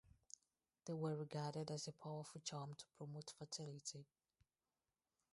They 0.85 0.93
were 0.93 1.15
regarded 1.15 1.69
as 1.69 1.87
a 1.87 1.91
powerful 1.91 2.41
charm 2.41 2.73
to 2.73 2.87
promote 2.97 3.35
fertility. 3.37 4.07